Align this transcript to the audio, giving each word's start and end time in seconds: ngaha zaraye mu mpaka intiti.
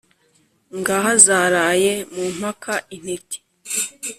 ngaha 0.79 1.11
zaraye 1.25 1.93
mu 2.13 2.25
mpaka 2.37 2.73
intiti. 2.95 3.37